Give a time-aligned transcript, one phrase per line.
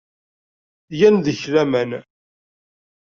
[0.99, 1.91] Gan deg-k laman.